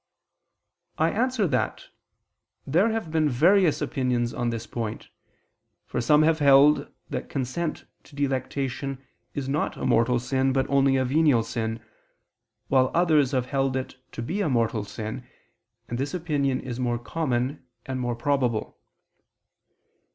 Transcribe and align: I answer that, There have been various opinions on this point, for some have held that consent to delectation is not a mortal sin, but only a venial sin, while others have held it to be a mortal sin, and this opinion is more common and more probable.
I 0.97 1.11
answer 1.11 1.45
that, 1.49 1.85
There 2.65 2.89
have 2.89 3.11
been 3.11 3.29
various 3.29 3.83
opinions 3.83 4.33
on 4.33 4.49
this 4.49 4.65
point, 4.65 5.09
for 5.85 6.01
some 6.01 6.23
have 6.23 6.39
held 6.39 6.91
that 7.11 7.29
consent 7.29 7.85
to 8.05 8.15
delectation 8.15 9.05
is 9.35 9.47
not 9.47 9.77
a 9.77 9.85
mortal 9.85 10.17
sin, 10.17 10.53
but 10.53 10.67
only 10.71 10.95
a 10.95 11.05
venial 11.05 11.43
sin, 11.43 11.85
while 12.67 12.89
others 12.95 13.29
have 13.33 13.45
held 13.51 13.77
it 13.77 13.95
to 14.13 14.23
be 14.23 14.41
a 14.41 14.49
mortal 14.49 14.83
sin, 14.83 15.27
and 15.87 15.99
this 15.99 16.15
opinion 16.15 16.61
is 16.61 16.79
more 16.79 16.97
common 16.97 17.63
and 17.85 17.99
more 17.99 18.15
probable. 18.15 18.79